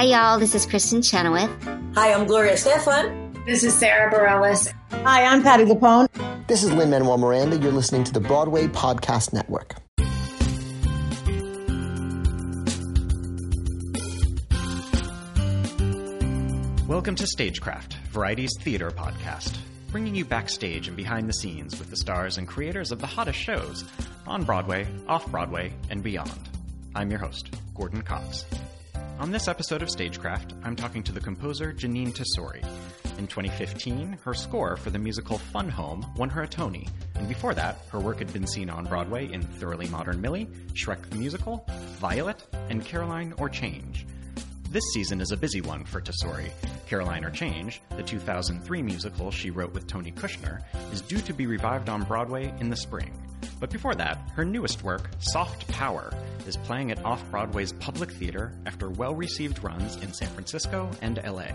[0.00, 0.38] Hi, y'all.
[0.38, 1.50] This is Kristin Chenoweth.
[1.94, 3.44] Hi, I'm Gloria Estefan.
[3.44, 4.72] This is Sara Bareilles.
[5.04, 6.08] Hi, I'm Patti LuPone.
[6.46, 7.58] This is Lin Manuel Miranda.
[7.58, 9.74] You're listening to the Broadway Podcast Network.
[16.88, 19.58] Welcome to Stagecraft, Variety's theater podcast,
[19.90, 23.38] bringing you backstage and behind the scenes with the stars and creators of the hottest
[23.38, 23.84] shows
[24.26, 26.48] on Broadway, off Broadway, and beyond.
[26.94, 28.46] I'm your host, Gordon Cox.
[29.20, 32.64] On this episode of Stagecraft, I'm talking to the composer Jeanine Tesori.
[33.18, 37.52] In 2015, her score for the musical Fun Home won her a Tony, and before
[37.52, 41.66] that, her work had been seen on Broadway in Thoroughly Modern Millie, Shrek the Musical,
[41.98, 44.06] Violet, and Caroline or Change.
[44.70, 46.50] This season is a busy one for Tesori.
[46.86, 50.62] Caroline or Change, the 2003 musical she wrote with Tony Kushner,
[50.94, 53.12] is due to be revived on Broadway in the spring.
[53.58, 56.12] But before that, her newest work, Soft Power,
[56.46, 61.20] is playing at Off Broadway's Public Theater after well received runs in San Francisco and
[61.24, 61.46] LA.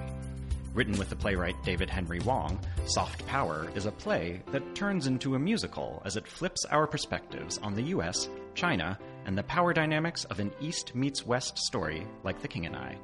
[0.74, 5.36] Written with the playwright David Henry Hwang, Soft Power is a play that turns into
[5.36, 10.26] a musical as it flips our perspectives on the US, China, and the power dynamics
[10.26, 12.98] of an East meets West story like The King and I.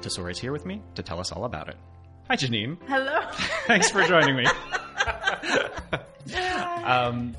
[0.00, 1.76] Tesori's here with me to tell us all about it.
[2.28, 2.78] Hi, Jeanine.
[2.86, 3.20] Hello.
[3.66, 4.46] Thanks for joining me.
[6.84, 7.36] um,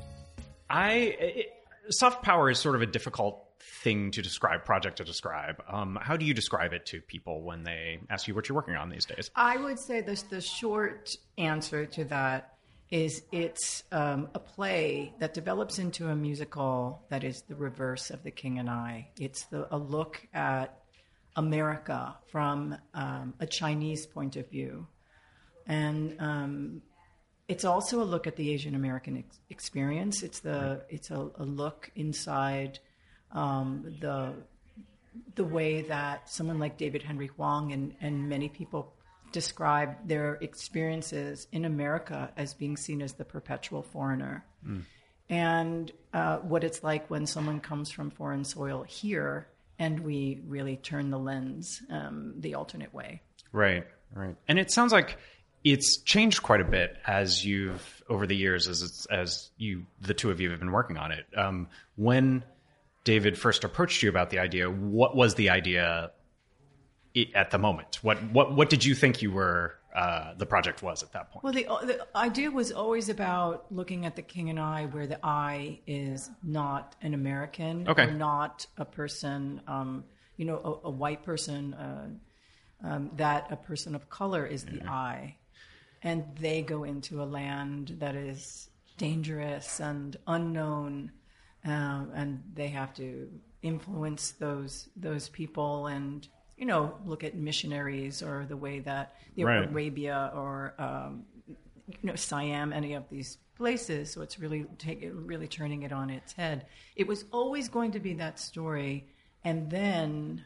[0.72, 1.52] I it,
[1.90, 3.44] soft power is sort of a difficult
[3.82, 5.62] thing to describe, project to describe.
[5.68, 8.76] Um, how do you describe it to people when they ask you what you're working
[8.76, 9.30] on these days?
[9.34, 12.54] I would say this, the short answer to that
[12.90, 18.22] is it's um, a play that develops into a musical that is the reverse of
[18.22, 19.08] The King and I.
[19.18, 20.78] It's the, a look at
[21.34, 24.86] America from um, a Chinese point of view.
[25.66, 26.82] And um,
[27.48, 30.22] it's also a look at the Asian American ex- experience.
[30.22, 32.78] It's the it's a, a look inside
[33.32, 34.32] um, the
[35.34, 38.94] the way that someone like David Henry Hwang and, and many people
[39.32, 44.44] describe their experiences in America as being seen as the perpetual foreigner.
[44.66, 44.82] Mm.
[45.28, 50.76] And uh, what it's like when someone comes from foreign soil here and we really
[50.76, 53.22] turn the lens um, the alternate way.
[53.52, 54.36] Right, right.
[54.48, 55.16] And it sounds like
[55.64, 60.30] it's changed quite a bit as you've over the years as as you the two
[60.30, 61.26] of you have been working on it.
[61.36, 62.44] Um, when
[63.04, 66.12] David first approached you about the idea, what was the idea
[67.34, 67.98] at the moment?
[68.02, 71.44] What what what did you think you were uh, the project was at that point?
[71.44, 75.18] Well, the, the idea was always about looking at the King and I, where the
[75.22, 78.04] I is not an American okay.
[78.04, 80.04] or not a person, um,
[80.38, 81.74] you know, a, a white person.
[81.74, 82.06] Uh,
[82.84, 84.88] um, that a person of color is the mm-hmm.
[84.88, 85.36] I
[86.02, 91.10] and they go into a land that is dangerous and unknown,
[91.64, 93.28] um, and they have to
[93.62, 96.26] influence those those people and
[96.56, 99.68] you know look at missionaries or the way that the right.
[99.68, 104.10] Arabia or um, you know Siam, any of these places.
[104.10, 106.66] So it's really take really turning it on its head.
[106.96, 109.06] It was always going to be that story,
[109.44, 110.44] and then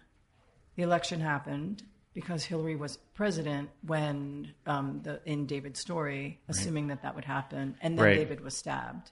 [0.77, 1.83] the election happened
[2.16, 6.94] because Hillary was president when um, the in David's story, assuming right.
[6.94, 8.16] that that would happen, and then right.
[8.16, 9.10] David was stabbed,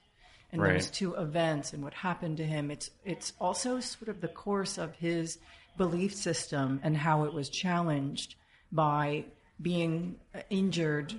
[0.51, 0.73] and right.
[0.73, 2.71] those two events and what happened to him.
[2.71, 5.37] It's it's also sort of the course of his
[5.77, 8.33] belief system and how it was challenged
[8.71, 9.25] by
[9.61, 10.15] being
[10.49, 11.13] injured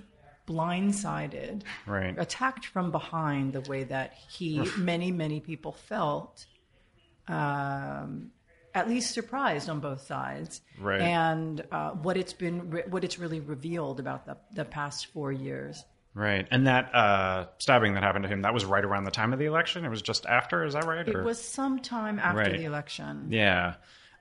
[0.45, 2.15] blindsided, right.
[2.17, 6.45] attacked from behind, the way that he, many, many people felt.
[7.29, 8.31] Um,
[8.77, 11.01] at least surprised on both sides, right.
[11.01, 15.31] and uh, what it's been, re- what it's really revealed about the the past four
[15.31, 15.83] years.
[16.13, 19.39] Right, and that uh, stabbing that happened to him—that was right around the time of
[19.39, 19.83] the election.
[19.83, 20.63] It was just after.
[20.63, 21.07] Is that right?
[21.07, 21.23] It or?
[21.23, 22.57] was sometime after right.
[22.57, 23.27] the election.
[23.31, 23.75] Yeah,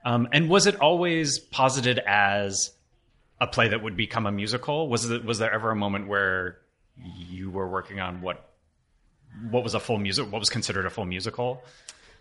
[0.05, 2.73] um, and was it always posited as
[3.41, 4.89] a play that would become a musical?
[4.89, 6.59] Was it, was there ever a moment where
[7.19, 8.51] you were working on what
[9.51, 10.31] what was a full music?
[10.31, 11.63] What was considered a full musical?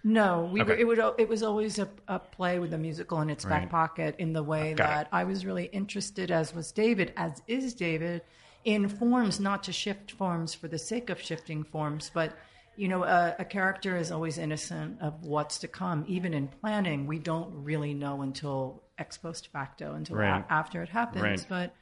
[0.07, 0.69] No, we okay.
[0.69, 3.61] were, it would it was always a, a, play with a musical in its right.
[3.61, 5.07] back pocket in the way Got that it.
[5.11, 8.22] I was really interested, as was David, as is David,
[8.66, 12.37] in forms, not to shift forms for the sake of shifting forms, but
[12.75, 16.05] you know, a, a character is always innocent of what's to come.
[16.07, 20.46] Even in planning, we don't really know until ex post facto, until right.
[20.47, 21.23] a- after it happens.
[21.23, 21.46] Right.
[21.49, 21.75] But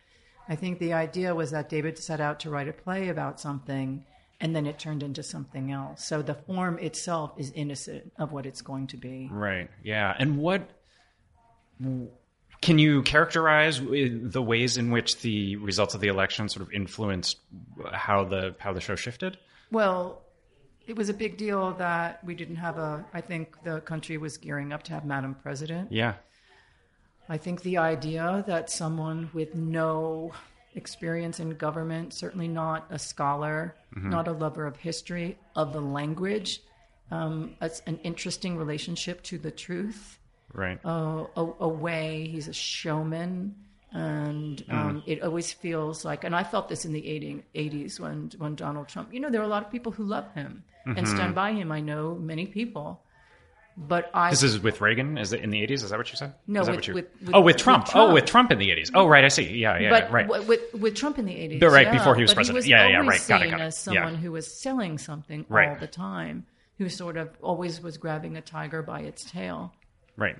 [0.47, 4.05] I think the idea was that David set out to write a play about something
[4.43, 6.03] and then it turned into something else.
[6.05, 9.29] So the form itself is innocent of what it's going to be.
[9.31, 9.69] Right.
[9.83, 10.13] Yeah.
[10.19, 10.69] And what
[12.61, 17.37] can you characterize the ways in which the results of the election sort of influenced
[17.93, 19.37] how the how the show shifted?
[19.71, 20.21] Well,
[20.85, 23.05] it was a big deal that we didn't have a.
[23.13, 25.93] I think the country was gearing up to have Madam President.
[25.93, 26.15] Yeah.
[27.29, 30.33] I think the idea that someone with no
[30.75, 36.61] experience in government, certainly not a scholar, not a lover of history, of the language,
[37.11, 40.19] um, it's an interesting relationship to the truth.
[40.51, 40.79] Right.
[40.83, 43.55] Uh, a, a way he's a showman,
[43.91, 46.23] and um, it always feels like.
[46.23, 49.13] And I felt this in the 80, 80s when when Donald Trump.
[49.13, 51.71] You know, there are a lot of people who love him and stand by him.
[51.71, 53.03] I know many people,
[53.75, 55.17] but I This is with Reagan.
[55.17, 55.83] Is it in the eighties?
[55.83, 56.33] Is that what you said?
[56.47, 57.85] No, Is that with- what you- with- with- oh, with with Trump.
[57.85, 58.09] Trump.
[58.09, 58.91] Oh, with Trump in the eighties.
[58.93, 59.23] Oh, right.
[59.23, 59.57] I see.
[59.57, 59.89] Yeah, yeah.
[59.89, 60.27] but right.
[60.47, 62.55] with with Trump in the eighties, But right before he was president.
[62.55, 63.25] he was Yeah, yeah, right.
[63.27, 63.63] Got it, got it.
[63.63, 63.93] as Yeah.
[64.03, 65.79] someone who was selling something all Right.
[65.79, 66.45] the time,
[66.77, 69.73] who sort of always was grabbing a tiger by its tail,
[70.17, 70.37] right.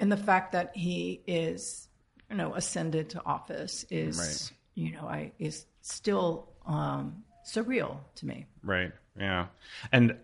[0.00, 1.88] and the fact that he is,
[2.30, 4.58] you know, ascended to office is, Right.
[4.86, 8.46] you know, I is still um, surreal to me.
[8.62, 8.92] Right.
[9.18, 9.46] Yeah.
[9.90, 10.16] And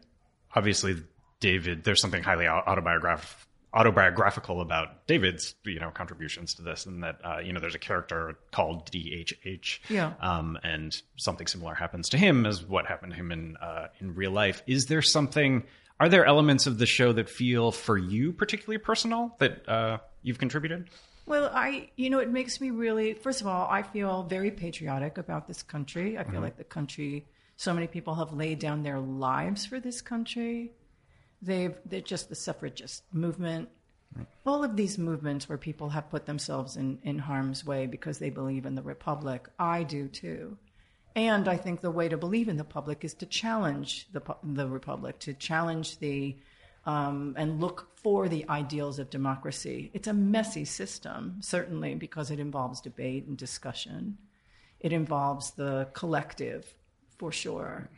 [0.55, 0.97] obviously,
[1.45, 7.03] David, there's something highly au- autobiograph- autobiographical about David's, you know, contributions to this, and
[7.03, 9.81] that, uh, you know, there's a character called DHH.
[9.91, 10.15] Yeah.
[10.21, 14.15] Um, and something similar happens to him as what happened to him in uh, in
[14.15, 14.63] real life.
[14.67, 15.65] Is there something?
[16.01, 20.39] Are there elements of the show that feel for you particularly personal that uh, you've
[20.39, 20.89] contributed?
[21.27, 25.19] Well, I, you know, it makes me really, first of all, I feel very patriotic
[25.19, 26.19] about this country.
[26.19, 27.27] I feel like the country,
[27.57, 30.73] so many people have laid down their lives for this country.
[31.45, 33.69] They've, they're just the suffragist movement.
[34.47, 38.31] All of these movements where people have put themselves in, in harm's way because they
[38.31, 39.49] believe in the republic.
[39.59, 40.57] I do too.
[41.17, 44.69] And I think the way to believe in the public is to challenge the, the
[44.69, 46.37] republic, to challenge the
[46.87, 49.91] um, and look for the ideals of democracy.
[49.95, 54.19] It's a messy system, certainly, because it involves debate and discussion.
[54.81, 56.75] It involves the collective,
[57.17, 57.89] for sure,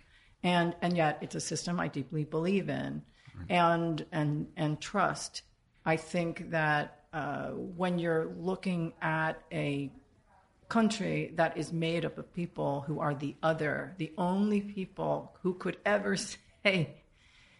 [0.43, 3.03] and and yet it's a system I deeply believe in,
[3.49, 5.43] and and and trust.
[5.85, 9.91] I think that uh, when you're looking at a
[10.69, 15.55] country that is made up of people who are the other, the only people who
[15.55, 16.17] could ever
[16.65, 16.97] say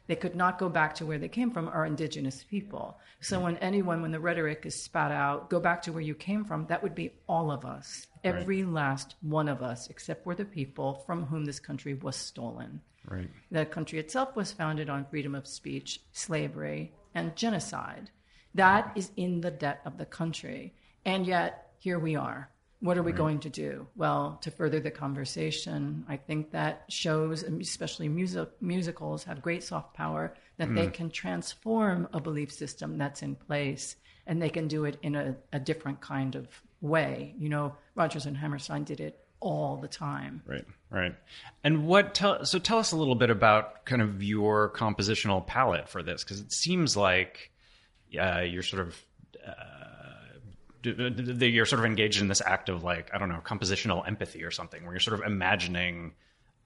[0.07, 2.97] they could not go back to where they came from are indigenous people.
[3.21, 6.45] So when anyone, when the rhetoric is spat out, go back to where you came
[6.45, 10.45] from, that would be all of us, every last one of us, except for the
[10.45, 12.81] people from whom this country was stolen.
[13.09, 13.31] Right.
[13.51, 18.11] The country itself was founded on freedom of speech, slavery, and genocide.
[18.55, 20.75] That is in the debt of the country.
[21.05, 22.51] And yet, here we are.
[22.81, 23.87] What are we going to do?
[23.97, 29.63] Well, to further the conversation, I think that shows, um, especially music, musicals, have great
[29.63, 30.93] soft power that they mm.
[30.93, 35.37] can transform a belief system that's in place and they can do it in a,
[35.53, 36.49] a different kind of
[36.81, 37.35] way.
[37.39, 40.43] You know, Rodgers and Hammerstein did it all the time.
[40.47, 41.15] Right, right.
[41.63, 45.89] And what tell so tell us a little bit about kind of your compositional palette
[45.89, 47.51] for this because it seems like
[48.21, 49.05] uh, you're sort of
[49.47, 49.53] uh,
[50.83, 54.51] you're sort of engaged in this act of like I don't know compositional empathy or
[54.51, 56.15] something where you're sort of imagining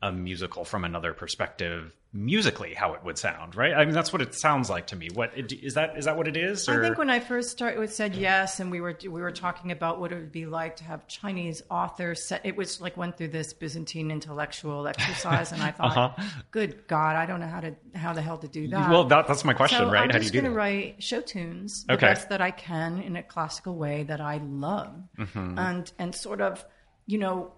[0.03, 4.21] a musical from another perspective musically how it would sound right i mean that's what
[4.21, 6.99] it sounds like to me what is that is that what it is I think
[6.99, 10.11] when I first started, it said yes, and we were we were talking about what
[10.11, 12.27] it would be like to have Chinese authors.
[12.27, 16.19] Set, it was like went through this Byzantine intellectual exercise, and I thought,
[16.51, 18.77] good God, I don't know how to how the hell to do that.
[18.77, 18.91] Uh-huh.
[18.93, 20.51] well that, that's my question so right I'm how do you just do going to
[20.51, 22.07] that write show tunes the Okay.
[22.09, 25.59] best that I can in a classical way that I love, Mm-hmm.
[25.59, 26.65] and and sort of,
[27.07, 27.53] you know,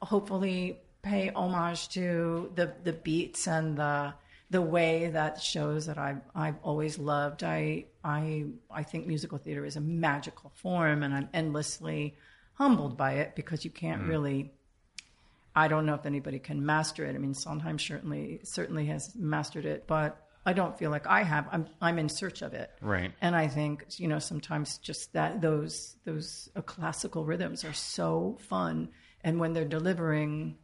[0.00, 4.14] hopefully pay homage to the the beats and the
[4.50, 7.42] the way that shows that I've I've always loved.
[7.44, 12.16] I I I think musical theater is a magical form, and I'm endlessly
[12.54, 14.08] humbled by it because you can't Mm.
[14.08, 14.52] really.
[15.54, 17.14] I don't know if anybody can master it.
[17.16, 20.10] I mean, Sondheim certainly certainly has mastered it, but
[20.46, 21.46] I don't feel like I have.
[21.50, 23.12] I'm I'm in search of it, Right.
[23.20, 28.38] And I think you know sometimes just that those those uh, classical rhythms are so
[28.48, 28.88] fun,
[29.24, 30.56] and when they're delivering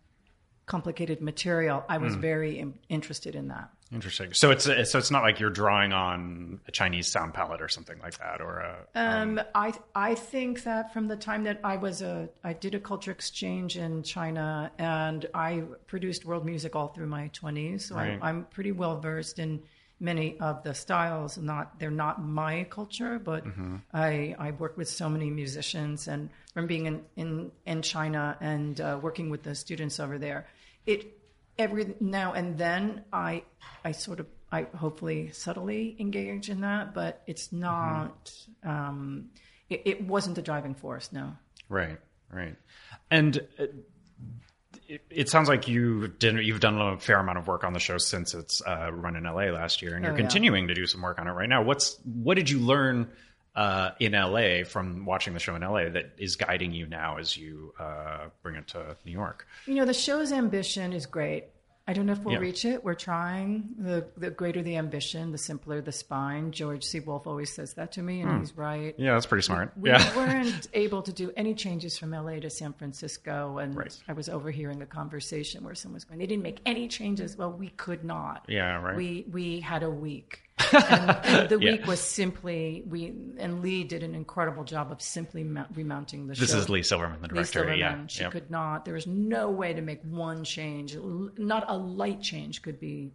[0.67, 3.71] complicated material, I was very in, interested in that.
[3.93, 4.33] Interesting.
[4.33, 7.99] So it's so it's not like you're drawing on a Chinese sound palette or something
[8.01, 12.03] like that, or a, Um, I I think that from the time that I was
[12.03, 17.07] a I did a culture exchange in China and I produced world music all through
[17.09, 18.19] my twenties, so Right.
[18.21, 19.63] I, I'm pretty well versed in
[20.01, 21.39] many of the styles.
[21.39, 23.45] Not they're not my culture, but
[23.93, 28.81] I I work with so many musicians, and from being in in, in China and
[28.81, 30.47] uh, working with the students over there,
[30.87, 31.19] it
[31.59, 33.45] every now and then I
[33.85, 38.33] I sort of I hopefully subtly engage in that, but it's not.
[38.63, 39.31] Um,
[39.69, 41.11] it, it wasn't the driving force.
[41.13, 41.33] No.
[41.69, 41.99] right,
[42.31, 42.55] right.
[43.11, 43.65] And uh,
[44.87, 47.81] it, it sounds like you did you've done a fair amount of work on the
[47.81, 50.21] show since it's uh, run in LA last year, and you're Oh, yeah.
[50.21, 51.63] continuing to do some work on it right now.
[51.63, 53.09] What's what did you learn
[53.57, 57.37] uh, in LA from watching the show in LA that is guiding you now as
[57.37, 59.47] you uh, bring it to New York?
[59.67, 61.45] You know, the show's ambition is great.
[61.87, 62.41] I don't know if we'll Yeah.
[62.41, 62.83] reach it.
[62.83, 63.69] We're trying.
[63.77, 66.51] The the greater the ambition, the simpler the spine.
[66.51, 66.99] George C.
[67.01, 68.95] Wolfe always says that to me, and he's right.
[68.97, 69.71] Yeah, that's pretty smart.
[69.77, 70.17] We yeah.
[70.17, 73.95] weren't able to do any changes from LA to San Francisco, and Right.
[74.09, 77.53] I was overhearing a conversation where someone was going, "They didn't make any changes." Well,
[77.53, 78.47] we could not.
[78.49, 78.97] Yeah, right.
[78.97, 80.41] We we had a week,
[80.73, 81.73] and, and the Yeah.
[81.73, 83.07] week was simply we
[83.39, 86.55] and Leigh did an incredible job of simply mount, remounting the This show.
[86.55, 87.45] This is Leigh Silverman, the director.
[87.53, 87.79] Silverman.
[87.79, 88.07] yeah.
[88.07, 88.33] She Yep.
[88.33, 88.85] could not.
[88.85, 90.97] There was no way to make one change.
[90.97, 93.11] Not a light change could be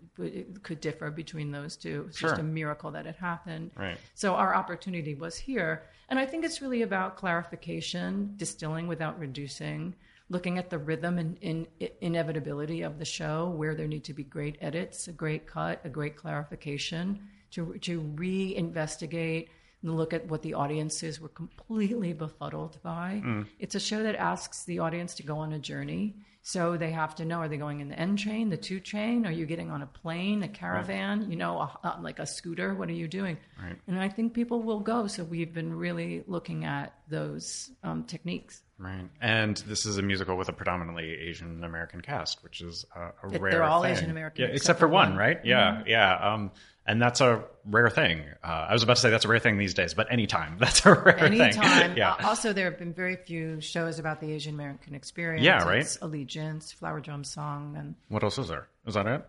[0.63, 2.05] could differ between those two.
[2.09, 3.71] It's just a miracle that it happened.
[3.75, 3.97] Right.
[4.15, 9.95] So our opportunity was here, and I think it's really about clarification, distilling without reducing,
[10.29, 11.67] looking at the rhythm and in,
[12.01, 15.89] inevitability of the show, where there need to be great edits, a great cut, a
[15.89, 17.19] great clarification,
[17.51, 19.49] to to reinvestigate
[19.81, 23.21] and look at what the audiences were completely befuddled by.
[23.25, 23.47] Mm.
[23.59, 26.15] It's a show that asks the audience to go on a journey.
[26.41, 29.25] So they have to know: Are they going in the N train, the two train?
[29.25, 31.29] Are you getting on a plane, a caravan?
[31.29, 32.73] You know, a, uh, like a scooter?
[32.73, 33.37] What are you doing?
[33.61, 33.75] Right.
[33.87, 35.07] And I think people will go.
[35.07, 38.61] So we've been really looking at those um, techniques.
[38.77, 39.09] Right.
[39.19, 43.31] And this is a musical with a predominantly Asian American cast, which is a, a
[43.33, 43.85] It- rare they're all.
[43.85, 45.09] Asian American, Yeah, except except for one, one.
[45.09, 45.19] Mm-hmm.
[45.19, 45.39] right?
[45.45, 46.33] Yeah, yeah.
[46.33, 46.51] Um,
[46.89, 48.23] and that's a rare thing.
[48.43, 50.85] Uh, I was about to say that's a rare thing these days, but anytime that's
[50.85, 51.39] a rare thing.
[51.41, 51.95] Anytime.
[51.95, 52.13] yeah.
[52.15, 55.45] Uh, also, there have been very few shows about the Asian American experience.
[55.45, 55.79] Yeah, right.
[55.79, 58.67] It's Allegiance, Flower Drum Song, and what else is there?
[58.85, 59.25] Is that it?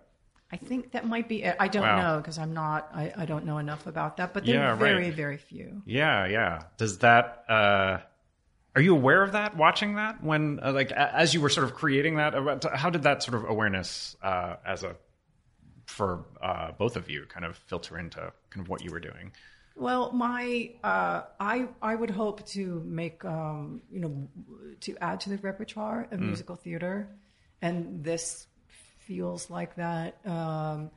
[0.52, 1.54] I think that might be it.
[1.60, 2.00] I don't Wow.
[2.14, 2.90] know because I'm not.
[2.92, 4.34] I, I don't know enough about that.
[4.34, 4.78] But they're Yeah, right.
[4.78, 5.82] very, very few.
[5.86, 6.62] Yeah, yeah.
[6.76, 7.44] Does that?
[7.48, 7.98] Uh,
[8.74, 9.56] are you aware of that?
[9.56, 12.34] Watching that when, uh, like, as you were sort of creating that,
[12.74, 14.96] how did that sort of awareness, uh, as a
[15.90, 19.32] for uh, both of you, kind of filter into kind of what you were doing?
[19.76, 24.28] Well, my uh, I I would hope to make um, you know
[24.80, 27.08] to add to the repertoire of musical theater,
[27.62, 28.46] and this
[28.98, 30.24] feels like that.
[30.26, 30.90] Um,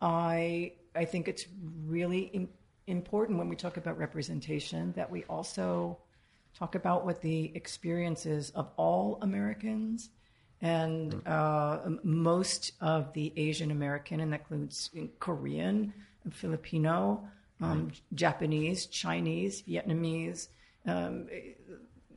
[0.00, 1.46] I I think it's
[1.86, 2.48] really im-
[2.86, 5.98] important when we talk about representation that we also
[6.54, 10.10] talk about what the experiences of all Americans
[10.62, 15.92] and uh, most of the Asian American, and that includes Korean,
[16.30, 17.26] Filipino,
[17.60, 20.48] um, Japanese, Chinese, Vietnamese,
[20.86, 21.26] um,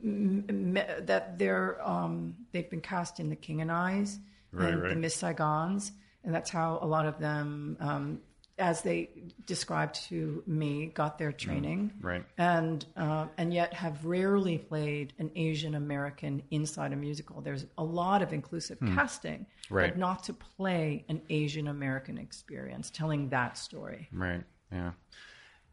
[0.02, 4.18] that they're um, they've been cast in The King and Eyes
[4.54, 4.88] Right, and right.
[4.90, 5.90] The Miss Saigons,
[6.22, 8.20] and that's how a lot of them, um,
[8.58, 9.10] as they
[9.46, 12.24] described to me, got their training Right.
[12.38, 17.40] and uh, and yet have rarely played an Asian American inside a musical.
[17.40, 19.90] There's a lot of inclusive casting, Right.
[19.90, 24.08] but not to play an Asian American experience, telling that story.
[24.12, 24.44] Right.
[24.70, 24.92] Yeah.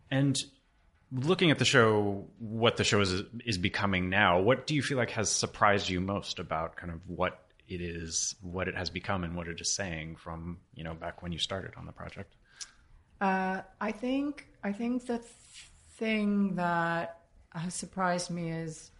[0.09, 0.35] And
[1.11, 4.97] looking at the show, what the show is is becoming now, what do you feel
[4.97, 9.23] like has surprised you most about kind of what it is, what it has become,
[9.23, 12.33] and what it is saying from you know back when you started on the project?
[13.21, 15.21] Uh, I think I think the
[15.97, 17.19] thing that
[17.53, 18.91] has surprised me is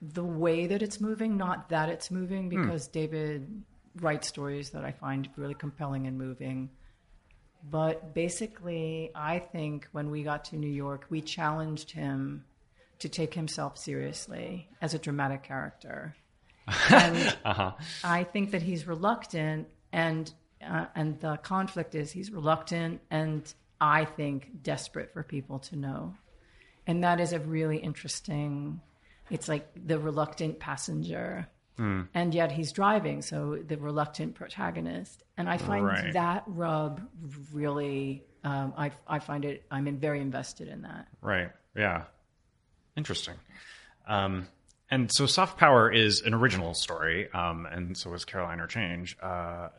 [0.00, 3.62] the way that it's moving, not that it's moving, because David
[4.00, 6.70] writes stories that I find really compelling and moving.
[7.70, 12.44] But basically, I think when we got to New York, we challenged him
[12.98, 16.16] to take himself seriously as a dramatic character.
[16.90, 17.36] And
[18.02, 20.32] I think that he's reluctant, and
[20.68, 26.14] uh, and the conflict is he's reluctant, and I think desperate for people to know,
[26.86, 28.80] and that is a really interesting.
[29.30, 35.56] It's like the reluctant passenger, and yet he's driving, so the reluctant protagonist, and I
[35.58, 36.12] find Right.
[36.12, 37.00] that rub
[37.52, 38.22] really.
[38.44, 39.64] Um, I I find it.
[39.70, 41.08] I'm in, very invested in that.
[41.22, 41.50] Right.
[41.74, 42.04] Yeah.
[42.96, 43.34] Interesting.
[44.06, 44.46] Um,
[44.94, 49.16] and so, Soft Power is an original story, um, and so is Caroline or Change.
[49.20, 49.70] Uh,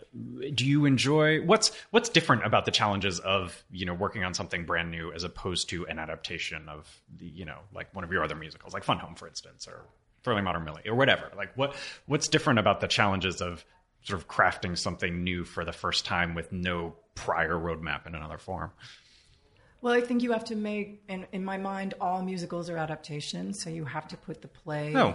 [0.53, 4.65] do you enjoy what's what's different about the challenges of you know working on something
[4.65, 8.25] brand new as opposed to an adaptation of the you know like one of your
[8.25, 9.85] other musicals, like Fun Home, for instance, or
[10.23, 11.31] Thoroughly Modern Millie, or whatever?
[11.37, 11.75] Like what
[12.07, 13.63] what's different about the challenges of
[14.03, 18.37] sort of crafting something new for the first time with no prior roadmap in another
[18.37, 18.71] form?
[19.85, 23.61] Well, I think you have to make, in, in my mind, all musicals are adaptations.
[23.61, 25.13] So you have to put the play, Oh.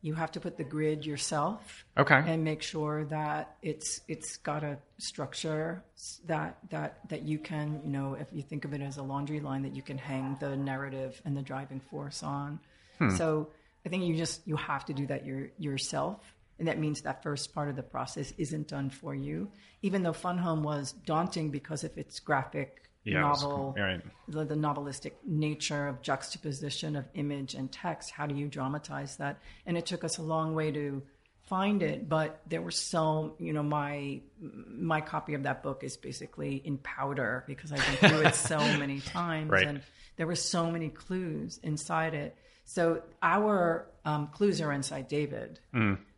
[0.00, 2.22] you have to put the grid yourself, Okay.
[2.24, 5.82] and make sure that it's it's got a structure
[6.26, 9.40] that that that you can, you know, if you think of it as a laundry
[9.40, 12.60] line, that you can hang the narrative and the driving force on.
[13.00, 13.10] Hmm.
[13.16, 13.48] So
[13.84, 16.20] I think you just you have to do that your, yourself.
[16.60, 19.50] And that means that first part of the process isn't done for you.
[19.82, 23.74] Even though Fun Home was daunting because of its graphic Yeah, was novel.
[23.76, 24.00] Right.
[24.28, 28.10] the, the novelistic nature of juxtaposition of image and text.
[28.10, 29.38] How do you dramatize that?
[29.66, 31.02] And it took us a long way to
[31.48, 35.96] find it, but there were so you know my my copy of that book is
[35.96, 39.66] basically in powder because I've been through it so many times, Right.
[39.66, 39.82] and
[40.16, 42.36] there were so many clues inside it.
[42.64, 45.58] So our um, clues are inside David.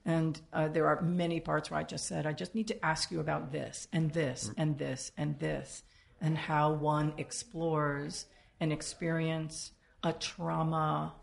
[0.06, 3.10] And uh, there are many parts where I just said, I just need to ask
[3.10, 5.82] you about this and this and this and this,
[6.24, 8.24] and how one explores
[8.58, 11.14] an experience, a trauma,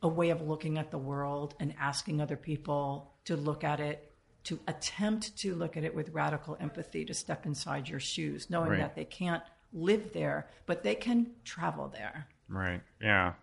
[0.00, 4.12] a way of looking at the world and asking other people to look at it,
[4.44, 8.70] to attempt to look at it with radical empathy, to step inside your shoes, knowing
[8.70, 8.78] Right.
[8.78, 9.42] that they can't
[9.72, 12.28] live there, but they can travel there.
[12.48, 12.80] Right.
[13.02, 13.34] Yeah.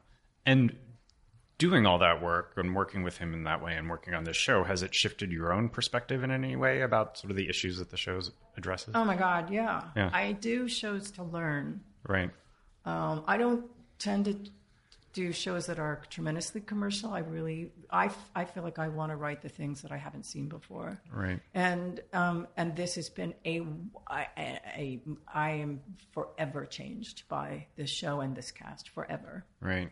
[0.46, 0.76] And
[1.58, 4.36] doing all that work and working with him in that way and working on this
[4.38, 7.78] show, has it shifted your own perspective in any way about sort of the issues
[7.78, 8.20] that the show
[8.58, 8.92] addresses?
[8.96, 9.84] Oh my God, yeah.
[9.96, 10.10] Yeah.
[10.14, 11.82] I do shows to learn.
[12.08, 12.32] right.
[12.86, 13.66] Um, I don't
[13.98, 14.38] tend to
[15.14, 17.12] do shows that are tremendously commercial.
[17.14, 20.26] I really, I, I feel like I want to write the things that I haven't
[20.26, 21.02] seen before.
[21.12, 21.40] Right.
[21.54, 23.64] And um, and this has been a,
[24.08, 25.02] I, a,
[25.34, 25.80] I am
[26.12, 29.46] forever changed by this show and this cast forever.
[29.62, 29.90] Right.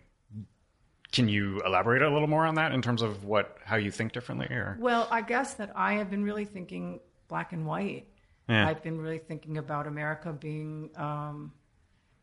[1.13, 4.11] Can you elaborate a little more on that in terms of what how you think
[4.11, 8.07] differently or Well, I guess that I have been really thinking black and white.
[8.49, 8.67] Yeah.
[8.67, 11.53] I've been really thinking about America being, um,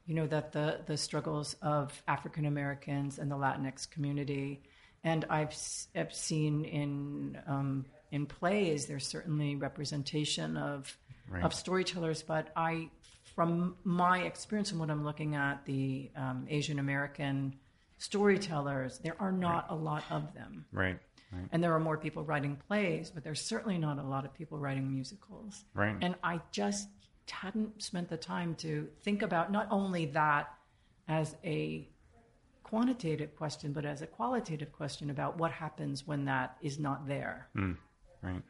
[0.06, 4.62] you know, that the the struggles of African Americans and the Latinx community,
[5.04, 5.54] and I've,
[5.94, 10.96] I've seen in um, in plays there's certainly representation of
[11.42, 12.90] of storytellers, but I,
[13.36, 17.54] from my experience and what I'm looking at, the um, Asian American
[18.00, 20.64] storytellers, there are not a lot of them.
[20.72, 20.98] right.
[21.32, 21.46] Right.
[21.52, 24.58] And there are more people writing plays, but there's certainly not a lot of people
[24.58, 25.64] writing musicals.
[25.74, 25.94] Right.
[26.00, 26.88] And I just
[27.30, 30.52] hadn't spent the time to think about not only that
[31.06, 31.88] as a
[32.64, 37.46] quantitative question, but as a qualitative question about what happens when that is not there.
[37.54, 37.72] Hmm,
[38.22, 38.42] right.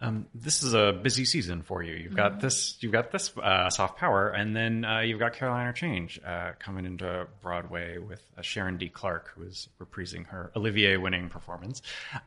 [0.00, 1.94] Um, this is a busy season for you.
[1.94, 2.76] You've got this.
[2.80, 6.52] You've got this uh, soft power, and then uh, you've got Caroline or Change uh,
[6.58, 8.90] coming into Broadway with uh, Sharon D.
[8.90, 11.80] Clarke, who is reprising her Olivier-winning performance.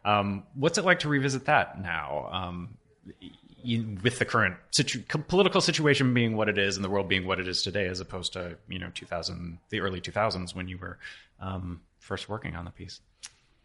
[0.03, 2.77] Um, what's it like to revisit that now, um,
[3.61, 7.27] you, with the current situ- political situation being what it is, and the world being
[7.27, 10.79] what it is today, as opposed to you know 2000, the early 2000s when you
[10.79, 10.97] were
[11.39, 12.99] um, first working on the piece?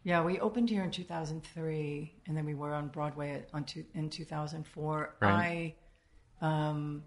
[0.05, 4.11] Yeah, we opened here in 2003, and then we were on Broadway on two, in
[4.11, 5.15] 2004.
[5.19, 5.73] Right.
[6.41, 7.03] I, um,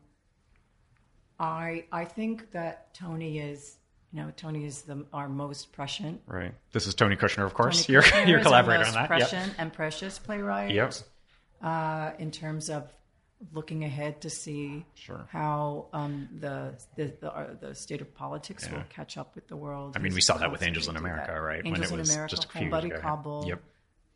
[1.39, 3.77] I, I think that Tony is,
[4.13, 6.21] you know, Tony is the our most prescient.
[6.27, 6.53] Right.
[6.73, 7.87] This is Tony Kushner, of course.
[7.87, 9.11] Tony your Kushner your collaborator most on that.
[9.11, 9.31] Yep.
[9.31, 10.73] prescient and precious playwright.
[10.73, 10.95] Yep.
[11.63, 12.93] uh, in terms of
[13.53, 15.29] looking ahead to see Sure.
[15.31, 19.57] how um, the the the, uh, the state of politics will catch up with the
[19.57, 19.97] world.
[19.97, 21.39] I mean, we saw that with Angels in America, that.
[21.39, 21.65] right?
[21.65, 23.01] When Angels it in was America, just a few Buddy ago.
[23.01, 23.45] Cobble.
[23.47, 23.63] Yep.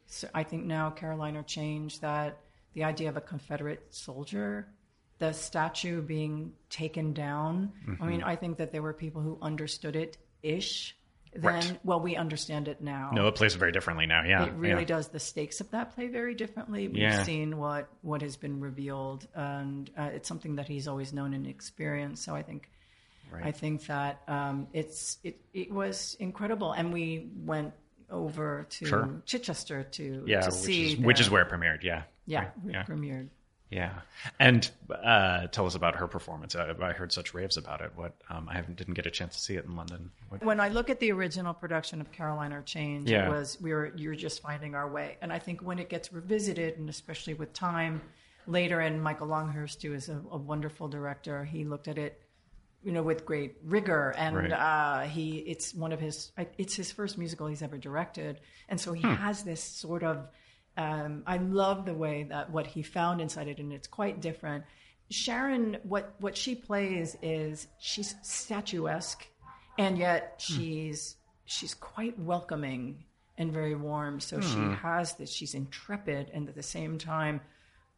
[0.06, 2.38] So I think now Caroline or changed that
[2.74, 4.66] the idea of a Confederate soldier,
[5.18, 7.72] the statue being taken down.
[7.88, 8.02] Mm-hmm.
[8.02, 10.96] I mean, I think that there were people who understood it ish.
[11.34, 11.80] Then, Right.
[11.82, 13.10] well, we understand it now.
[13.14, 14.22] No, it plays very differently now.
[14.24, 14.44] Yeah.
[14.44, 14.86] It really yeah.
[14.86, 15.08] does.
[15.08, 16.88] The stakes of that play very differently.
[16.88, 17.22] We've Yeah.
[17.22, 21.46] seen what what has been revealed, and uh, it's something that he's always known and
[21.46, 22.22] experienced.
[22.24, 22.68] So I think,
[23.30, 23.46] Right.
[23.46, 27.72] I think that um, it's it it was incredible, and we went
[28.10, 29.22] over to Sure.
[29.24, 31.82] Chichester to Yeah, to which see is, which is where it premiered.
[31.82, 32.02] Yeah.
[32.26, 32.50] yeah, Right.
[32.68, 32.84] Yeah.
[32.84, 33.28] premiered.
[33.72, 34.00] Yeah.
[34.38, 36.54] And uh, tell us about her performance.
[36.54, 37.92] I, I heard such raves about it.
[37.96, 40.10] What um, I haven't, didn't get a chance to see it in London.
[40.28, 43.28] What, When I look at the original production of Caroline or Change, Yeah.
[43.28, 45.16] it was we were you're just finding our way.
[45.22, 48.02] And I think when it gets revisited, and especially with time
[48.46, 52.20] later, and Michael Longhurst, who is a, a wonderful director, he looked at it,
[52.84, 54.52] you know, with great rigor, and Right.
[54.52, 58.92] uh, he it's one of his it's his first musical he's ever directed, and so
[58.92, 60.28] he has this sort of.
[60.76, 64.64] Um, I love the way that what he found inside it, and it's quite different.
[65.10, 69.26] Sharon, what what she plays is she's statuesque,
[69.78, 73.04] and yet she's she's quite welcoming
[73.36, 74.20] and very warm.
[74.20, 75.30] So she has this.
[75.30, 77.40] She's intrepid, and at the same time,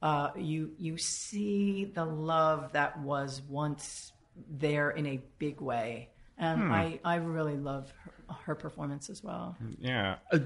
[0.03, 4.13] uh, you you see the love that was once
[4.51, 8.13] there in a big way, and I I really love her,
[8.47, 9.57] her performance as well.
[9.79, 10.17] yeah.
[10.33, 10.41] Uh,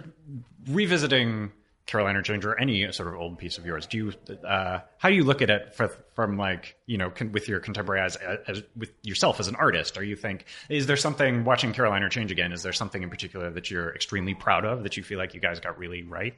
[0.69, 1.53] revisiting
[1.88, 4.12] Caroline or Change or any sort of old piece of yours, do you?
[4.46, 7.61] Uh, how do you look at it for, from like you know con, with your
[7.61, 8.14] contemporary eyes,
[8.46, 9.96] as, with yourself as an artist?
[9.96, 12.53] Are you think is there something watching Caroline or Change again?
[12.53, 15.40] Is there something in particular that you're extremely proud of that you feel like you
[15.40, 16.35] guys got really right?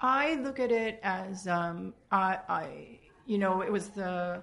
[0.00, 4.42] I look at it as um, I, I, you know, it was the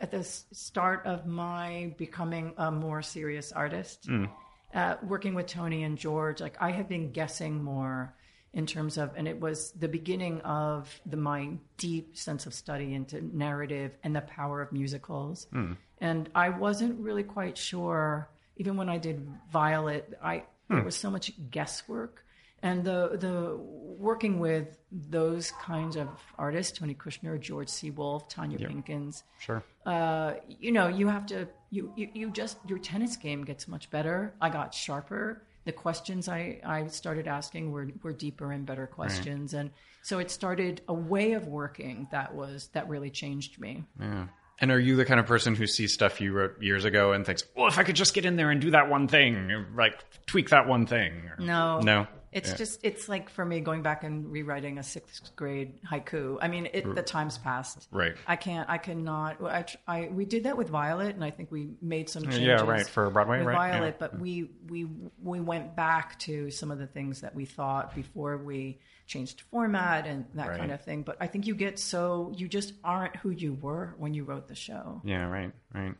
[0.00, 4.30] at the start of my becoming a more serious artist, Mm.
[4.74, 8.14] uh, working with Tony and George, like I have been guessing more
[8.54, 12.94] in terms of, and it was the beginning of the my deep sense of study
[12.94, 15.46] into narrative and the power of musicals.
[15.52, 15.76] Mm.
[15.98, 21.10] And I wasn't really quite sure, even when I did Violet, I there was so
[21.10, 22.24] much guesswork.
[22.62, 27.90] And the the working with those kinds of artists, Tony Kushner, George C.
[27.90, 29.62] Wolfe, Tonya Pinkins, Sure.
[29.84, 33.90] uh, you know, you have to, you, you, you just, your tennis game gets much
[33.90, 34.34] better.
[34.40, 35.42] I got sharper.
[35.64, 39.54] The questions I, I started asking were, were deeper and better questions.
[39.54, 39.70] And
[40.02, 43.84] so it started a way of working that was, that really changed me.
[44.00, 44.26] Yeah.
[44.60, 47.26] And are you the kind of person who sees stuff you wrote years ago and
[47.26, 50.04] thinks, "Well, if I could just get in there and do that one thing, like
[50.26, 51.12] tweak that one thing"?
[51.28, 51.80] Or- No.
[51.80, 52.06] no.
[52.34, 52.56] It's Yeah.
[52.56, 56.36] just, it's like for me going back and rewriting a sixth grade haiku.
[56.42, 57.86] I mean, it, the time's passed.
[57.92, 58.14] Right.
[58.26, 61.70] I can't, I cannot, I, I, we did that with Violet and I think we
[61.80, 62.40] made some changes.
[62.40, 63.70] Yeah, right, for Broadway, with right?
[63.72, 63.96] Violet, Yeah.
[64.00, 64.20] but mm.
[64.20, 64.86] we, we,
[65.22, 70.06] we went back to some of the things that we thought before we changed format
[70.08, 70.58] and that Right.
[70.58, 71.02] kind of thing.
[71.02, 74.48] But I think you get so, you just aren't who you were when you wrote
[74.48, 75.00] the show.
[75.04, 75.94] Yeah, right, right.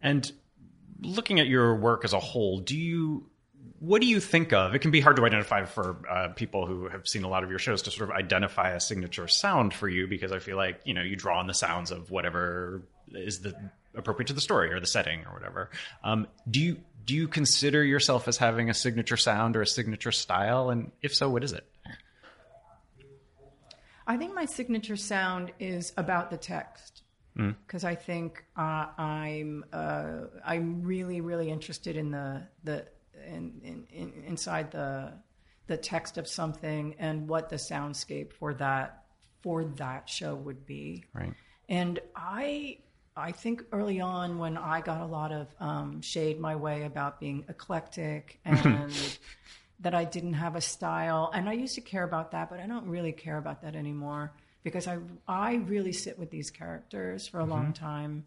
[0.00, 0.32] And
[1.02, 3.28] looking at your work as a whole, do you
[3.80, 4.74] what do you think of?
[4.74, 7.50] It can be hard to identify for uh, people who have seen a lot of
[7.50, 10.80] your shows to sort of identify a signature sound for you because I feel like
[10.84, 13.54] you know you draw on the sounds of whatever is the
[13.94, 15.70] appropriate to the story or the setting or whatever.
[16.04, 20.12] Um, do you do you consider yourself as having a signature sound or a signature
[20.12, 20.70] style?
[20.70, 21.66] And if so, what is it?
[24.06, 27.02] I think my signature sound is about the text
[27.36, 32.86] because I think uh, I'm uh, I'm really really interested in the the
[33.26, 35.12] in, in, in, inside the
[35.66, 39.04] the text of something and what the soundscape for that
[39.42, 41.04] for that show would be.
[41.12, 41.34] Right.
[41.68, 42.78] And I
[43.16, 47.18] I think early on when I got a lot of um, shade my way about
[47.18, 48.92] being eclectic and
[49.80, 52.66] that I didn't have a style, and I used to care about that, but I
[52.66, 57.40] don't really care about that anymore because I I really sit with these characters for
[57.40, 58.24] a long time,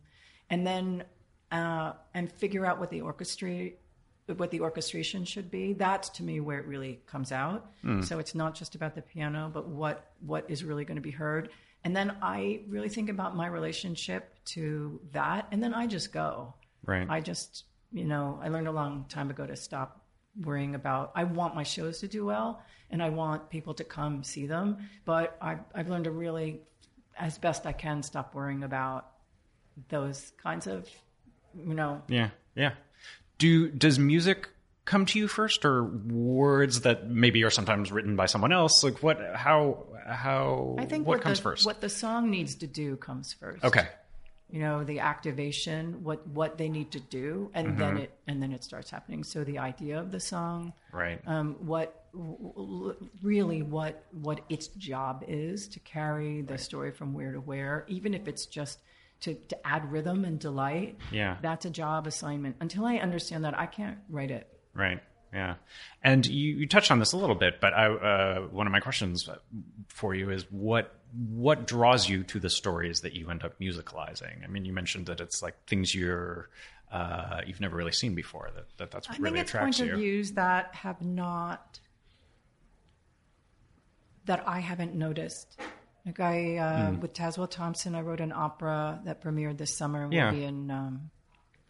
[0.50, 1.04] and then
[1.52, 3.74] uh, and figure out what the orchestrate
[4.38, 5.74] what the orchestration should be.
[5.74, 7.72] That's to me where it really comes out.
[7.82, 8.02] Hmm.
[8.02, 11.12] So it's not just about the piano, but what what is really going to be
[11.12, 11.50] heard.
[11.84, 16.54] And then I really think about my relationship to that, and then I just go.
[16.86, 17.08] Right.
[17.10, 20.06] I just, you know, I learned a long time ago to stop
[20.42, 21.12] worrying about.
[21.16, 24.78] I want my shows to do well, and I want people to come see them.
[25.06, 26.62] But I've, I've learned to really,
[27.18, 29.12] as best I can, stop worrying about
[29.88, 30.90] those kinds of,
[31.56, 32.74] you know, Yeah, yeah.
[33.40, 34.50] Do does music
[34.86, 38.84] come to you first, or words that maybe are sometimes written by someone else?
[38.84, 39.20] Like what?
[39.34, 39.86] How?
[40.08, 40.76] How?
[40.78, 41.66] I think what, what, comes the, first?
[41.66, 43.64] What the song needs to do comes first.
[43.64, 43.88] okay,
[44.50, 47.98] You know, the activation, what what they need to do, and then Mm-hmm.
[47.98, 49.24] it and then it starts happening.
[49.24, 51.22] So the idea of the song, right.
[51.26, 52.08] um, what
[53.22, 58.14] really what what its job is to carry the story from where to where, even
[58.14, 58.80] if it's just
[59.22, 60.98] to, to add rhythm and delight.
[61.12, 61.38] Yeah.
[61.42, 62.58] that's a job assignment.
[62.60, 64.48] Until I understand that, I can't write it.
[64.74, 65.02] Right.
[65.34, 65.56] Yeah.
[66.04, 68.80] And you, you touched on this a little bit, but I, uh, one of my
[68.80, 69.30] questions
[69.88, 70.96] for you is what
[71.28, 74.44] what draws you to the stories that you end up musicalizing?
[74.44, 76.50] I mean, you mentioned that it's like things you're
[76.92, 78.50] uh, you've never really seen before.
[78.56, 79.94] That, that that's what I really think it's attracts point you.
[79.94, 81.80] of views that have not
[84.26, 85.60] that I haven't noticed.
[86.06, 87.00] Like I, uh, Hmm.
[87.02, 90.04] with Tazewell Thompson, I wrote an opera that premiered this summer.
[90.06, 90.32] and Yeah.
[90.32, 91.12] Be in um,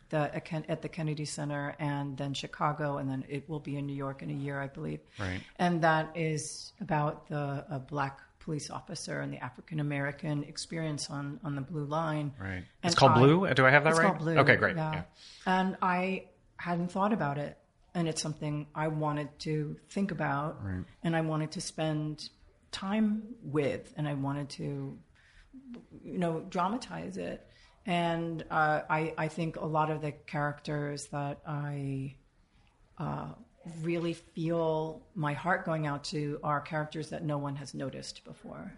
[0.09, 0.31] the
[0.69, 4.21] at the Kennedy Center, and then Chicago, and then it will be in New York
[4.23, 5.01] in a year, I believe.
[5.19, 5.41] Right.
[5.57, 11.39] And that is about the a black police officer and the African American experience on
[11.43, 12.33] on the Blue Line.
[12.39, 12.53] Right.
[12.55, 13.53] And It's called I- Blue.
[13.53, 14.07] Do I have that it's right?
[14.07, 14.37] called Blue.
[14.37, 14.75] Okay, great.
[14.75, 14.93] Yeah.
[14.93, 15.03] Yeah.
[15.45, 16.25] And I
[16.57, 17.57] hadn't thought about it.
[17.93, 20.59] And it's something I wanted to think about.
[21.03, 22.29] And I wanted to spend
[22.71, 23.93] time with.
[23.97, 24.97] And I wanted to,
[26.03, 27.45] you know, dramatize it.
[27.85, 32.15] And uh, I, I think a lot of the characters that I
[32.97, 33.29] uh,
[33.81, 38.73] really feel my heart going out to are characters that no one has noticed before.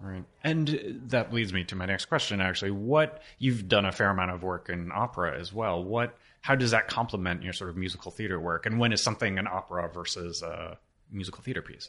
[0.00, 0.24] Right.
[0.42, 2.72] And that leads me to my next question actually.
[2.72, 5.82] What you've done a fair amount of work in opera as well.
[5.82, 8.66] What how does that complement your sort of musical theater work?
[8.66, 10.78] And when is something an opera versus a
[11.10, 11.88] musical theater piece?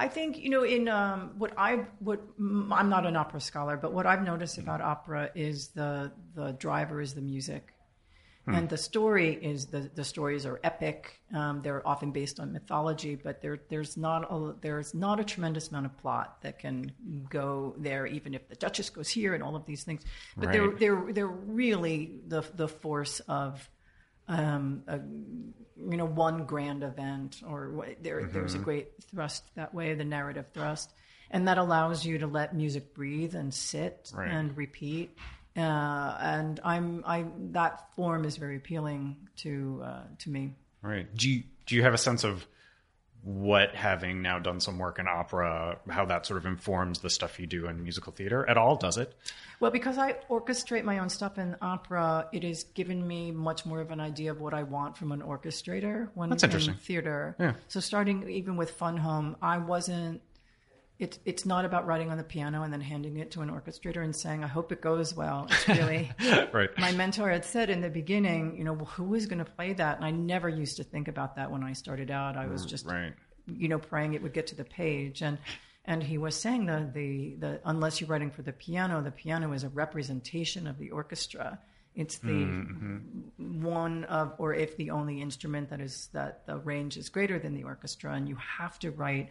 [0.00, 3.92] I think you know in um, what I what I'm not an opera scholar, but
[3.92, 7.74] what I've noticed about opera is the the driver is the music,
[8.46, 11.20] And the story is the, the stories are epic.
[11.34, 15.68] Um, they're often based on mythology, but there there's not a there's not a tremendous
[15.68, 16.92] amount of plot that can
[17.28, 20.02] go there, even if the Duchess goes here and all of these things.
[20.36, 23.68] But they're they're they're really the the force of
[24.30, 24.98] um, a,
[25.90, 30.46] you know one grand event or there there's a great thrust that way the narrative
[30.54, 30.90] thrust
[31.30, 34.30] and that allows you to let music breathe and sit Right.
[34.30, 35.16] and repeat
[35.56, 41.06] uh, and I'm I that form is very appealing to uh, to me Right.
[41.14, 42.46] Do you do you have a sense of
[43.22, 47.38] what having now done some work in opera, how that sort of informs the stuff
[47.38, 48.76] you do in musical theater at all?
[48.76, 49.14] Does it?
[49.60, 53.80] Well, because I orchestrate my own stuff in opera, it has given me much more
[53.80, 56.74] of an idea of what I want from an orchestrator when That's interesting.
[56.74, 57.36] in theater.
[57.38, 57.52] Yeah.
[57.68, 60.22] So starting even with Fun Home, I wasn't.
[61.00, 64.04] It's it's not about writing on the piano and then handing it to an orchestrator
[64.04, 66.12] and saying, "I hope it goes well." It's really
[66.52, 66.68] right.
[66.78, 69.72] my mentor had said in the beginning, you know, well, who is going to play
[69.72, 69.96] that?
[69.96, 72.36] And I never used to think about that when I started out.
[72.36, 73.14] I was mm, just right.
[73.46, 75.22] you know, praying it would get to the page.
[75.22, 75.38] And
[75.86, 79.52] and he was saying that the the unless you're writing for the piano, the piano
[79.54, 81.58] is a representation of the orchestra.
[81.94, 83.62] It's the mm, mm-hmm.
[83.62, 87.54] one of, or if the only instrument that is that the range is greater than
[87.54, 89.30] the orchestra, and you have to write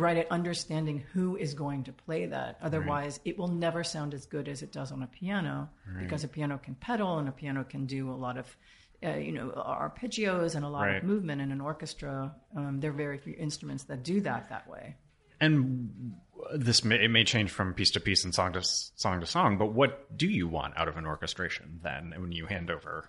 [0.00, 2.58] write at understanding who is going to play that.
[2.62, 5.68] Otherwise, it will never sound as good as it does on a piano
[6.00, 8.56] because a piano can pedal and a piano can do a lot of,
[9.04, 10.96] uh, you know, arpeggios and a lot Right.
[10.96, 11.40] of movement.
[11.40, 14.96] In an orchestra, um, there are very few instruments that do that that way.
[15.40, 16.14] And
[16.54, 19.58] this may, it may change from piece to piece and song to song to song,
[19.58, 23.08] but what do you want out of an orchestration then when you hand over?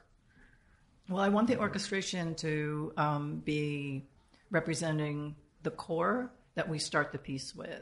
[1.10, 4.06] Well, I want the orchestration to um, be
[4.52, 7.82] representing the core that we start the piece with.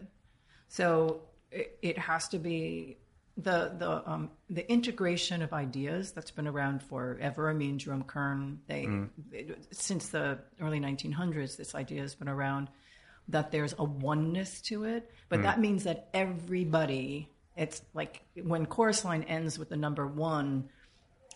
[0.67, 2.97] So it, it has to be
[3.37, 7.49] the the um, the integration of ideas that's been around forever.
[7.49, 8.85] I mean, Jerome Kern, they,
[9.31, 12.69] they- since the early 1900s, this idea has been around
[13.29, 17.29] that there's a oneness to it, but that means that everybody.
[17.55, 20.69] It's like when chorus line ends with the number one,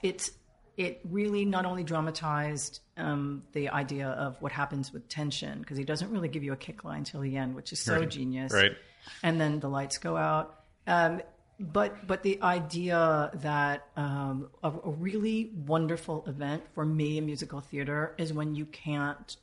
[0.03, 0.29] it's
[0.77, 5.83] it really not only dramatized um, the idea of what happens with tension because he
[5.83, 8.09] doesn't really give you a kick line till the end, which is so Right.
[8.09, 8.53] genius.
[8.53, 8.71] Right.
[9.23, 10.63] And then the lights go out.
[10.87, 11.21] Um,
[11.59, 17.61] but but the idea that um, a, a really wonderful event for me in musical
[17.61, 19.37] theater is when you can't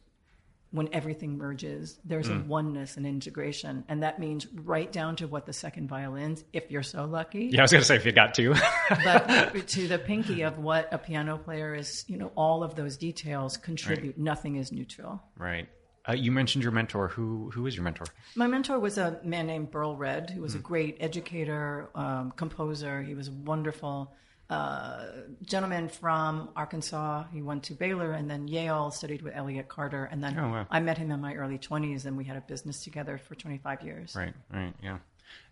[0.71, 5.47] when everything merges there's a oneness and integration and that means right down to what
[5.47, 8.13] the second violins if you're so lucky Yeah, I was going to say if you
[8.13, 8.55] got two.
[9.05, 12.97] but to the pinky of what a piano player is, you know, all of those
[12.97, 14.19] details contribute.
[14.19, 15.23] Nothing is neutral.
[15.37, 15.69] right.
[16.09, 17.09] Uh, you mentioned your mentor.
[17.09, 18.07] Who who is your mentor?
[18.35, 23.03] My mentor was a man named Buryl Red, who was a great educator, um, composer.
[23.03, 24.15] He was a wonderful
[24.51, 25.05] uh,
[25.43, 27.25] gentleman from Arkansas.
[27.33, 30.05] He went to Baylor and then Yale, studied with Elliott Carter.
[30.11, 30.67] And then Oh, wow.
[30.71, 33.83] I met him in my early 20s, and we had a business together for 25
[33.83, 34.15] years.
[34.17, 34.99] Right, right, yeah.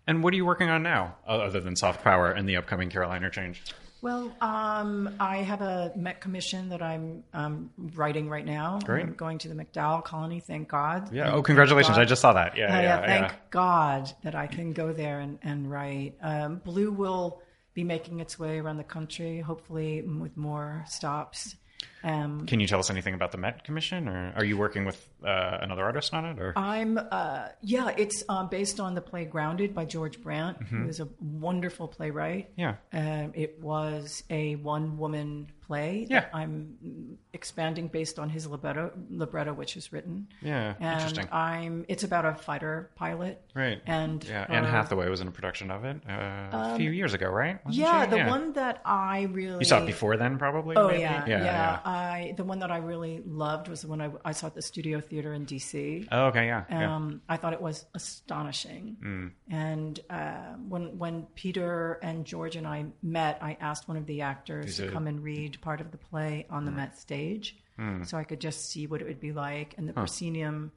[0.07, 3.23] And what are you working on now, other than soft power and the upcoming Caroline
[3.23, 3.61] or change?
[4.01, 8.79] Well, um, I have a Met commission that I'm um, writing right now.
[8.85, 9.03] Great.
[9.03, 11.11] I'm going to the MacDowell colony, thank God.
[11.13, 11.33] Yeah.
[11.33, 11.97] Oh, congratulations!
[11.97, 12.01] God.
[12.03, 12.55] I just saw that.
[12.55, 13.27] Yeah, Uh, yeah, yeah, yeah.
[13.27, 16.15] thank God that I can go there and, and write.
[16.21, 17.41] Um, Blue will
[17.77, 21.55] be making its way around the country, hopefully with more stops.
[22.03, 25.07] Um, Can you tell us anything about the Met Commission, or are you working with
[25.25, 26.39] uh, another artist on it?
[26.39, 30.87] Or I'm, uh, yeah, it's um, based on the play Grounded by George Brant, who
[30.87, 32.55] is a wonderful playwright.
[32.57, 32.61] Mm-hmm.
[32.95, 36.21] yeah, Um, it was a one woman play Yeah.
[36.21, 40.27] that I'm expanding based on his libretto, libretto which is written.
[40.41, 41.27] yeah, And interesting.
[41.31, 43.41] I'm, it's about a fighter pilot.
[43.53, 43.81] Right.
[43.85, 46.13] And yeah, Anne Hathaway was in a production of it uh,
[46.51, 47.63] a few years ago, right?
[47.65, 48.11] Wasn't Yeah, she?
[48.11, 50.77] the one that I really you saw it before then, probably.
[50.77, 51.01] Oh maybe?
[51.01, 54.33] yeah, yeah, yeah, I the one that I really loved was the one I, I
[54.33, 56.05] saw at the Studio Theater in DC.
[56.11, 56.93] Oh, okay, yeah, yeah.
[56.95, 58.97] Um, I thought it was astonishing.
[59.01, 59.31] Mm.
[59.49, 64.21] And uh, when when Peter and George and I met, I asked one of the
[64.21, 64.91] actors to Mm.
[64.93, 67.55] come and read part of the play on the Met stage,
[68.03, 69.75] so I could just see what it would be like.
[69.77, 70.71] And the proscenium,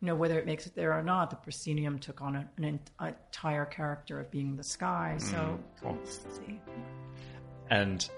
[0.00, 2.78] you know, whether it makes it there or not, the proscenium took on a, an
[3.00, 5.16] entire character of being the sky.
[5.18, 5.98] So Mm, cool.
[6.06, 6.60] see.
[7.70, 8.08] And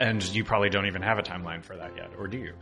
[0.00, 2.54] and you probably don't even have a timeline for that yet, or do you?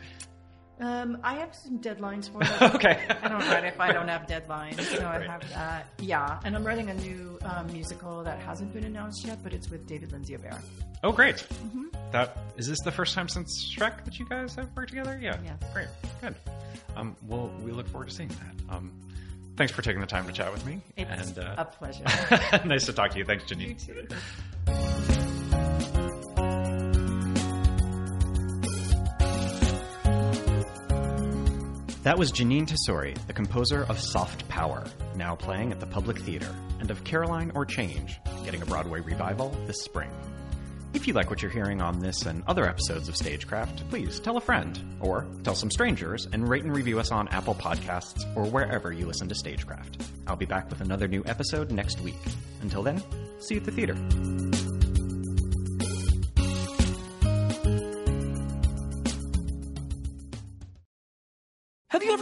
[0.80, 2.74] Um, I have some deadlines for it.
[2.74, 3.00] Okay.
[3.22, 4.80] I don't write if I don't have deadlines.
[4.80, 5.86] So I have that.
[5.98, 9.70] Yeah, and I'm writing a new um, musical that hasn't been announced yet, but it's
[9.70, 10.60] with David Lindsay-Abaire.
[11.02, 11.36] Oh, great.
[11.36, 11.86] Mm-hmm.
[12.12, 15.18] That is this the first time since Shrek that you guys have worked together?
[15.20, 15.36] Yeah.
[15.44, 15.56] Yes.
[15.72, 15.88] Great.
[16.20, 16.34] Good.
[16.96, 18.74] Um, well, we look forward to seeing that.
[18.74, 18.92] Um,
[19.56, 20.80] thanks for taking the time to chat with me.
[20.96, 22.04] It's and uh, a pleasure.
[22.66, 23.24] nice to talk to you.
[23.24, 23.86] Thanks, Jeanine.
[23.88, 24.06] you
[25.14, 25.27] too.
[32.04, 34.84] That was Jeanine Tesori, the composer of Soft Power,
[35.16, 39.50] now playing at the Public Theater, and of Caroline or Change, getting a Broadway revival
[39.66, 40.10] this spring.
[40.94, 44.36] If you like what you're hearing on this and other episodes of Stagecraft, please tell
[44.36, 48.44] a friend, or tell some strangers, and rate and review us on Apple Podcasts or
[48.44, 50.00] wherever you listen to Stagecraft.
[50.28, 52.16] I'll be back with another new episode next week.
[52.62, 53.02] Until then,
[53.40, 54.57] see you at the theater.